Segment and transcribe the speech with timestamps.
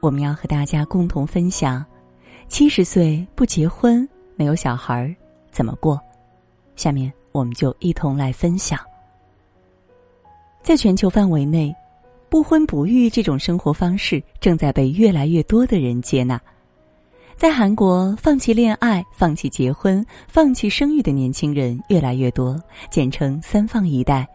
[0.00, 1.84] 我们要和大家共同分享：
[2.48, 5.14] 七十岁不结婚、没有小孩儿
[5.50, 6.00] 怎么过？
[6.74, 8.80] 下面我们就一同来分享。
[10.62, 11.74] 在全球范围内，
[12.30, 16.40] 不婚不育这种生活方式正在被越来越多的人接纳。
[17.36, 22.58] 在韩国，放弃恋爱、放弃结婚、放弃生育的年轻人越来越多，
[22.90, 24.28] 简称“三放一代”。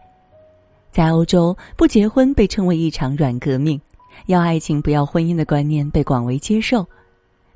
[0.90, 3.80] 在欧洲，不结婚被称为一场软革命，
[4.24, 6.86] 要爱情不要婚姻的观念被广为接受。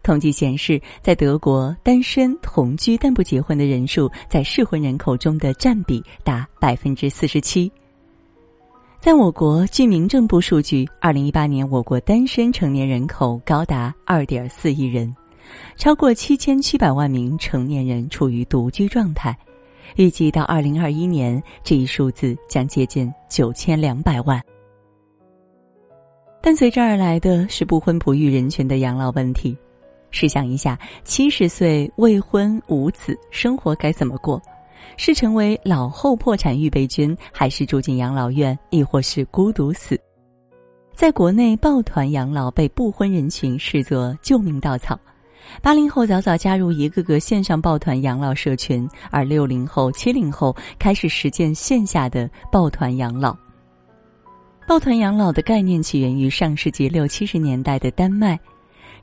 [0.03, 7.71] 统计显示，在德国，单身同居但不结婚的人数在适婚人口中的占比达百分之四十七。
[8.99, 15.15] 在我国，据民政部数据，二零一八年我国单身成年人口高达二点四亿人，
[15.77, 19.37] 超过七千七百万名成年人处于独居状态。
[19.97, 24.41] 预计到二零二一年，这一数字将接近九千两百万。
[26.43, 29.57] 但随之而来的是不婚不育人群的养老问题。
[30.11, 34.41] 试想一下，七十岁未婚无子，生活该怎么过？
[34.97, 39.99] 是成为老后破产预备军，还是住进养老院，亦或是孤独死？
[40.95, 44.99] 在国内，抱团养老被不婚人群视作救命稻草。
[45.63, 53.37] 八零后早早加入一个个线上抱团养老社群，而六零后、七零后开始实践线下的抱团养老。
[54.71, 58.39] 抱团养老的概念起源于上世纪六七十年代的丹麦，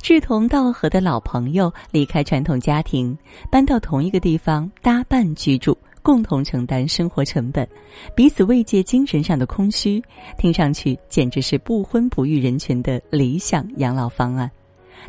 [0.02, 3.18] 志同道合的老朋友离开传统家庭，
[3.52, 5.78] 搬到同一个地方搭伴居住。
[6.02, 7.68] 共同承担生活成本，
[8.16, 10.02] 彼此慰藉精神上的空虚，
[10.38, 14.50] 听上去简直是不婚不育人群的理想养老方案，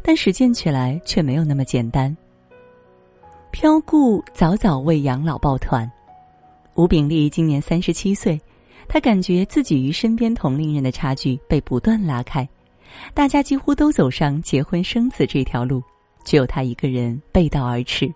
[0.02, 2.16] 但实践起来却没有那么简单。
[3.52, 5.88] 飘顾早早为养老抱团，
[6.74, 8.36] 吴炳丽今年三十七岁，
[8.88, 12.48] 他感觉自己与身边同龄人的差距被不断拉开，
[13.12, 15.82] 大家几乎都走上结婚生子这条路，
[16.24, 18.10] 只有他一个人背道而驰。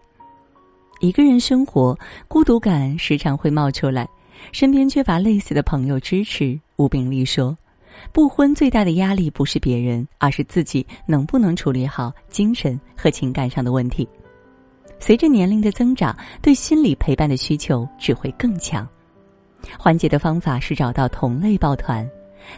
[1.00, 4.08] 一个人生活，孤独感时常会冒出来，
[4.52, 6.58] 身边缺乏类似的朋友支持。
[6.76, 7.56] 吴炳丽说
[8.12, 14.08] ：“不婚最大的压力不是别人，而是自己能不能处理好精神和情感上的问题。
[14.98, 18.88] 随着年龄的增长，对心理陪伴的需求只会更强。
[19.78, 22.08] 缓解的方法是找到同类抱团。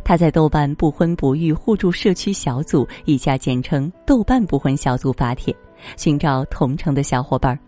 [0.03, 5.55] 他在豆瓣不婚不育互助社区小组（以下简称豆瓣不婚小组）发帖，
[5.97, 7.59] 寻找同城的小伙伴儿。”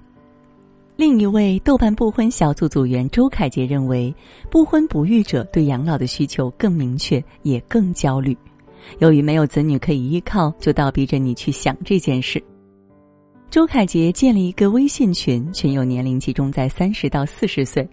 [0.96, 4.14] 另一位豆瓣不婚小组组员周凯杰认为，
[4.50, 8.34] 不婚不育者对养老的需求更明确，也更焦虑。
[8.98, 12.42] 由于没有子女可以依靠，就倒逼着你去想这件事。
[13.50, 17.86] 周凯杰建立一个微信群，群友年龄集中在三十到四十岁，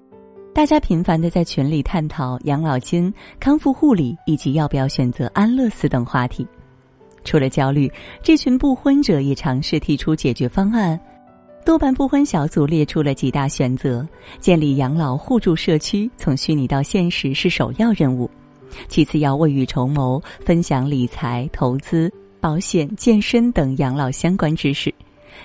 [0.53, 6.45] 大家频繁的在群里探讨养老金、康复护理以及要不要选择安乐死等话题。
[7.23, 7.91] 除了焦虑，
[8.21, 10.99] 这群不婚者也尝试提出解决方案。
[11.65, 14.07] 豆瓣不婚小组列出了几大选择：
[14.39, 18.29] 建立养老互助社区，从虚拟到现实是首要任务；
[18.87, 24.91] 其次要未雨绸缪，分享理财、投资、保险、健身等养老相关知识；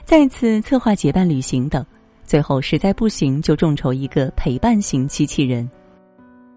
[0.05, 1.83] 再次策划结伴旅行等；
[2.29, 5.69] 最后实在不行就众筹一个陪伴型机器人。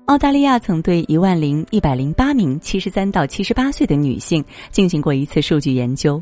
[0.07, 6.21] 澳大利亚曾对一万零一百零八名七十三到七十八岁的女性进行过一次数据研究。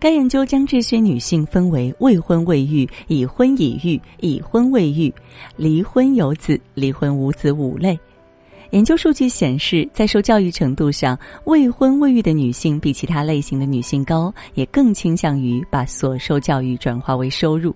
[0.00, 5.14] 该研究将这些女性分为未婚未育、已婚已育、已婚未育、
[5.56, 7.96] 离婚有子、离婚无子五类。
[8.70, 17.72] 研究数据显示，在受教育程度上，未婚未育的女性比其他类型的女性高，也更倾向于把所受教育转化为收入；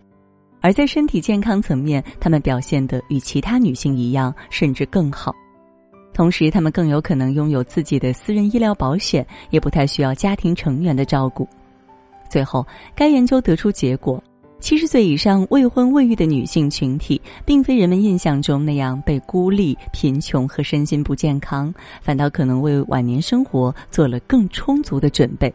[0.65, 5.31] 而在身体健康层面，她们表现的与其他女性一样，甚至更好。
[6.15, 11.47] 同时，她们更有可能拥有自己的私人医疗保险，也不太需要家庭成员的照顾。
[12.31, 14.25] 最后，该研究得出结果：
[14.59, 21.71] 七十岁以上未婚未育的女性群体，并非人们印象中那样被孤立、贫穷和身心不健康，
[22.01, 25.55] 反倒可能为晚年生活做了更充足的准备。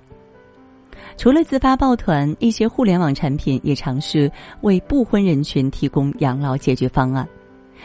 [1.19, 4.31] 除了自发抱团，一些互联网产品也尝试
[4.61, 7.27] 为不婚人群提供养老解决方案。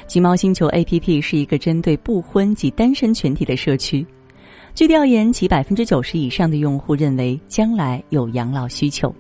[0.07, 4.07] 橘猫星球 APP 是一个针对不婚及单身群体的社区。
[4.73, 9.13] 据调研，其百分之九十以上的用户认为将来有养老需求。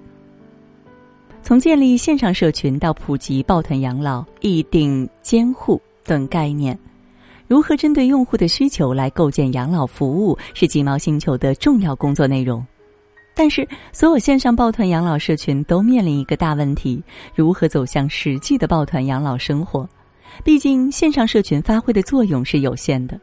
[1.42, 6.78] 从建立线上社群到普及抱团养老、议定监护等概念，
[7.48, 12.64] 如何针对用户的需求来构建养老服务，是鸡毛星球的重要工作内容。
[13.34, 17.02] 但是，所有线上抱团养老社群都面临一个大问题：
[17.34, 19.88] 如何走向实际的抱团养老生活？
[20.44, 23.20] 毕竟，线上社群发挥的作用是有限的。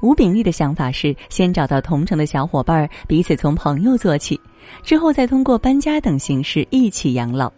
[0.00, 4.40] 吴炳丽的想法是先找到同城的小伙伴，彼此从朋友做起，
[4.82, 7.52] 之后再通过搬家等形式一起养老。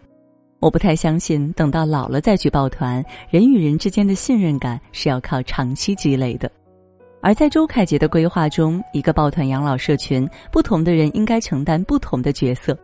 [0.59, 6.51] 我不太相信，等到老了再去抱团，人与人之间的信任感是要靠长期积累的。
[7.21, 12.75] 而在周凯杰的规划中，一个抱团养老社群，不同的人应该承担不同的角色，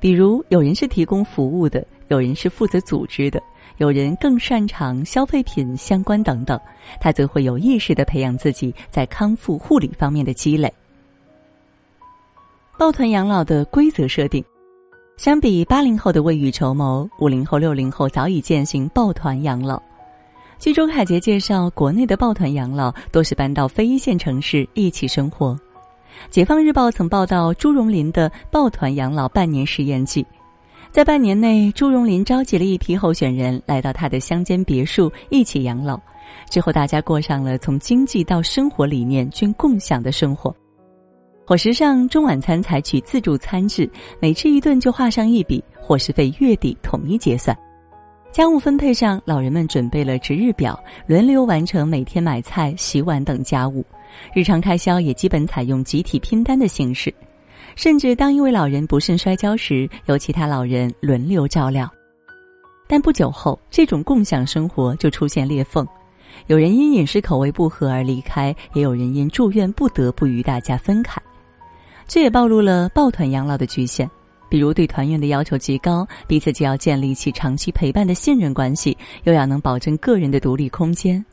[0.00, 3.40] 比如有人是提供服务的，有人是负责组织的。
[3.76, 6.58] 有人更擅长消费品相关等等，
[7.00, 10.72] 他则会有意识的培养自己在康复护理方面的积累。
[12.76, 14.44] 抱团养老的规则设定，
[15.16, 19.80] 相比八零后的未雨绸缪，五零后、六零后早已践行抱团养老。
[20.58, 25.56] 据周凯杰介绍，国内的抱团养老都是搬到非一线城市一起生活。
[26.30, 30.26] 解放日报曾报道朱荣林的抱团养老半年实验记。
[30.90, 35.98] 在半年内，朱荣林召集了一批候选人来到他的乡间别墅一起养老。
[36.50, 40.52] 之后，大家过上了从经济到生活理念均共享的生活。
[41.46, 43.88] 伙食上，中晚餐采取自助餐制，
[44.20, 47.56] 每吃一顿就画上一笔，伙食费月底统一结算。
[48.30, 53.84] 家务分配上，老人们准备了值日表，轮流完成每天买菜、洗碗等家务。
[54.34, 57.12] 日常开销也基本采用集体拼单的形式。
[57.74, 61.90] 甚至当一位老人不慎摔跤时，由其他老人轮流照料。
[62.86, 65.86] 但不久后，这种共享生活就出现裂缝，
[66.46, 71.20] 有人因饮食口味不合而离开，也有人因住院不得不与大家分开。
[72.06, 74.08] 这也暴露了抱团养老的局限，
[74.48, 81.24] 比如对团员的要求极高，彼此既要建立起长期陪伴的信任关系，又要能保证个人的独立空间。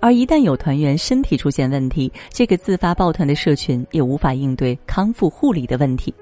[0.00, 6.12] 而一旦有团员身体出现问题，这个自发抱团的社群也无法应对康复护理的问题。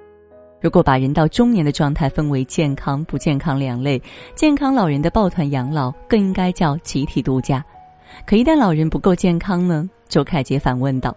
[0.61, 4.01] 如果把人到中年的状态分为健康不健康两类，
[4.35, 7.65] 健康老人的抱团养老更应该叫集体度假。
[8.27, 9.89] 可一旦老人不够健康呢？
[10.09, 11.15] 周凯杰反问道。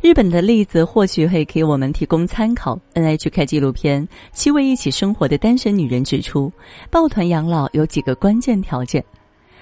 [0.00, 2.78] 日本的例子或许会给我们提供参考。
[2.94, 4.02] NHK 纪录片
[4.32, 6.50] 《七位一起生活的单身女人》指出，
[6.90, 9.04] 抱团养老有几个关键条件。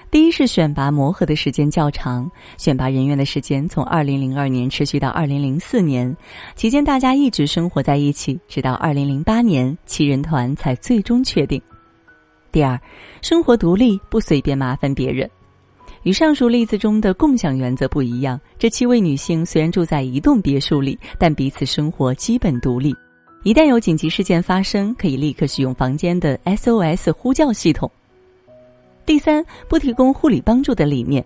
[0.09, 6.15] 第一是选拔磨合的时间较长，选拔人员的时间从二零零二年持续到二零零四年，
[6.55, 11.61] 期间大家一直生活在一起，直到二零零八年七人团才最终确定。
[12.49, 12.79] 第二，
[13.21, 15.29] 生活独立，不随便麻烦别人。
[16.03, 22.95] 与上述例子中的共享原则不一样，这七位女性虽然住在一栋别墅里，但彼此生活基本独立。
[23.43, 27.89] 一旦有紧急事件发生，可以立刻使用房间的 SOS 呼叫系统。
[29.05, 31.23] 第三，不提供护理帮助的理念。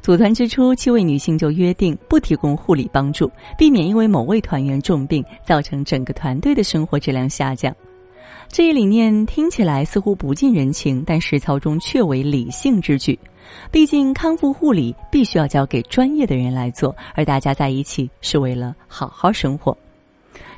[0.00, 7.72] 组团之初，七位女性就约定不提供护理帮助，避免因为某位团员重病造成整个团队的生活质量下降。
[8.52, 13.18] 这一理念听起来似乎不近人情，但实操中却为理性之举。
[13.70, 19.74] 毕竟康复护理必须要交给专业的人来做，而大家在一起是为了好好生活。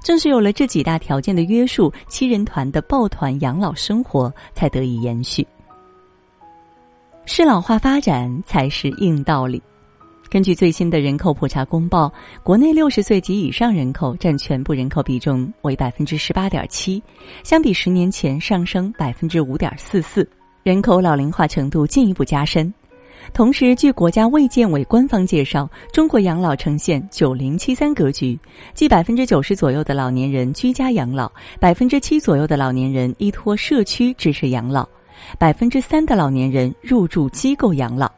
[0.02, 5.46] 正是有了这几大条件的约束，七人团的抱团养老生活才得以延续。
[7.26, 9.62] 适老化发展才是硬道理。
[10.34, 17.00] 根据最新的人口普查公报，国内六十岁及以上人口占全部人口比重为百分之十八点七，
[17.44, 20.28] 相比十年前上升百分之五点四四，
[20.64, 22.74] 人口老龄化程度进一步加深。
[23.32, 28.36] 同时，据国家卫健委官方介绍，中国养老呈现“九零七三”格局，
[28.74, 31.30] 即百分之九十左右的老年人居家养老，
[31.60, 34.84] 百分之七左右的老年人依托社区支持养老。
[35.38, 38.10] 百分之三的老年人入住机构养老，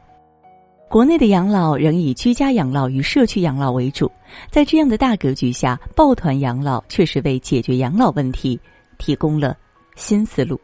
[0.88, 4.10] 国内的养老仍以居家养老与社区养老为主。
[4.50, 8.58] 在这样的大格局下，抱团养老确实为解决养老问题
[8.96, 9.56] 提供了
[9.96, 10.58] 新思路，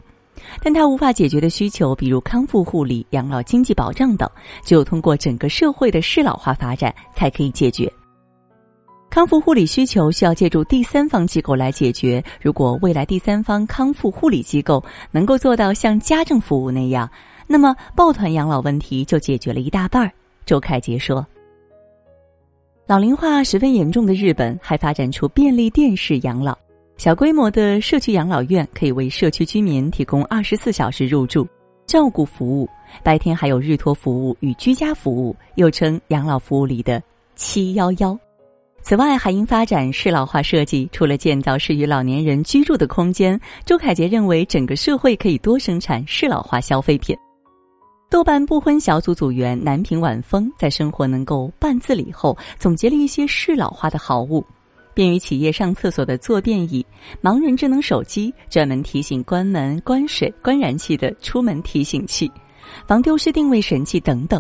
[0.63, 4.31] 但它无法解决的需求，比如康复护理、养老经济保障等，
[4.65, 7.93] 只有通过整个社会的适老化发展才可以解决。
[9.11, 12.25] 康复护理需求需要借助第三方机构来解决。
[12.41, 17.07] 如果未来第三方康复护理机构能够做到像家政服务那样，
[17.53, 20.11] 那么抱团养老问题就解决了一大半儿。
[20.47, 21.25] 周凯杰说
[22.89, 26.57] ：“老龄化十分严重的日本还发展出便利店式养老，
[26.97, 31.47] 小规模的社区养老院可以为社区居民提供二十四小时入住
[31.85, 32.67] 照顾服务，
[33.03, 37.03] 白天还有日托服务与居家服务，又称养老服务里的
[37.37, 38.19] ‘七幺幺’。”
[38.81, 40.89] 此外，还应发展适老化设计。
[40.91, 47.15] 除了建造适于老年人居住的空间，周凯杰认为，整个社会可以多生产适老化消费品。
[48.13, 54.45] 豆瓣不婚小组组员南屏晚风在生活能够半自理后，总结了一些适老化的好物：
[54.93, 56.85] 便于企业上厕所的坐便椅、
[57.23, 62.31] 盲人智能手机、专门提醒关门、关水、关燃气的出门提醒器、
[62.87, 64.39] 防丢失定位神器等等。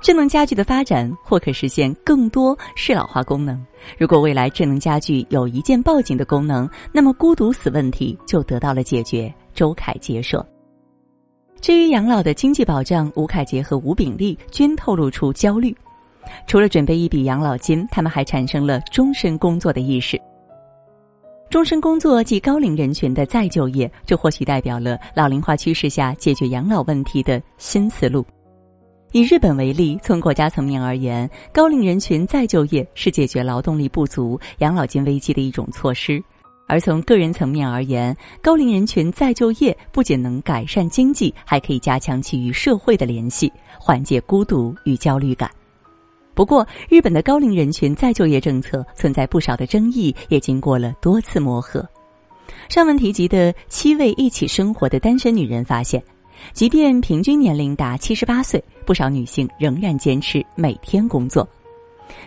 [0.00, 3.60] 智能家居的发展或可实现更多适老化功能。
[3.98, 9.34] 如果未来智能家居有一键报警的功能，那么孤独死问题就得到了解决。
[9.52, 10.46] 周凯杰说。
[11.60, 15.76] 至于养老的经济保障，吴凯杰和吴炳丽均透露出焦虑。
[16.46, 20.20] 除了准备一笔养老金，他们还产生了终身工作的意识。
[21.50, 28.24] 终身工作即高龄人群的再就业，这或许代表了老龄化趋势下解决养老问题的新思路。
[29.12, 36.20] 以日本为例，从国家层面而言，高龄人群再就业是解决劳动力不足、养老金危机的一种措施；
[36.68, 45.50] 而从个人层面而言，高龄人群再就业不仅能改善经济，还可以加强其与社会的联系，缓解孤独与焦虑感。
[46.34, 51.84] 不过，日本的高龄人群再就业政策存在不少的争议，也经过了多次磨合。
[52.68, 56.00] 上文提及的七位一起生活的单身女人发现，
[56.52, 61.48] 即便平均年龄达七十八岁，不少女性仍然坚持每天工作。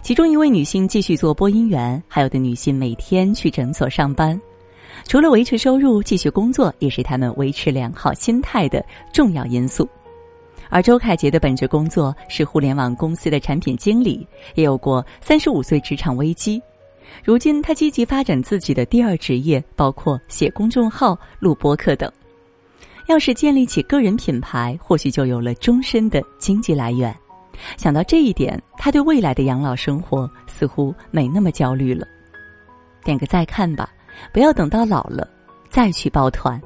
[0.02, 4.40] 其中一位女性继续做播音员，还有的女性每天去诊所上班。
[5.08, 8.84] 除了维持收入，继续工作也是她们维持良好心态的
[9.14, 9.88] 重要因素。
[10.70, 16.62] 而周凯杰的本职工作是互联网公司的产品经理，也有过三十五岁职场危机。
[17.24, 22.10] 如今，他积极发展自己的第二职业，包括写公众号、录播客等。
[23.08, 27.14] 要是建立起个人品牌，或许就有了终身的经济来源。
[27.77, 32.06] 想到这一点，他对未来的养老生活似乎没那么焦虑了。
[33.03, 33.89] 点个再看吧，
[34.32, 35.27] 不要等到老了
[35.70, 36.62] 再去抱团。